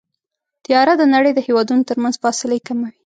[0.63, 2.93] طیاره د نړۍ د هېوادونو ترمنځ فاصلې کموي.